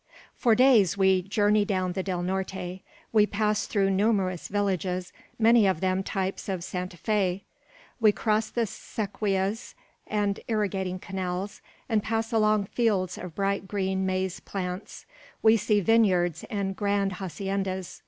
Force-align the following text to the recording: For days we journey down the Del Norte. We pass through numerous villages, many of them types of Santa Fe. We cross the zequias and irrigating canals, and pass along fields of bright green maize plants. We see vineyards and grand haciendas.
For 0.35 0.55
days 0.55 0.97
we 0.97 1.21
journey 1.21 1.63
down 1.63 1.91
the 1.93 2.01
Del 2.01 2.23
Norte. 2.23 2.79
We 3.13 3.27
pass 3.27 3.67
through 3.67 3.91
numerous 3.91 4.47
villages, 4.47 5.13
many 5.37 5.67
of 5.67 5.79
them 5.79 6.01
types 6.01 6.49
of 6.49 6.63
Santa 6.63 6.97
Fe. 6.97 7.43
We 7.99 8.11
cross 8.11 8.49
the 8.49 8.65
zequias 8.65 9.75
and 10.07 10.39
irrigating 10.47 10.97
canals, 10.97 11.61
and 11.87 12.01
pass 12.01 12.33
along 12.33 12.65
fields 12.65 13.15
of 13.19 13.35
bright 13.35 13.67
green 13.67 14.03
maize 14.03 14.39
plants. 14.39 15.05
We 15.43 15.55
see 15.55 15.81
vineyards 15.81 16.45
and 16.49 16.75
grand 16.75 17.11
haciendas. 17.17 17.99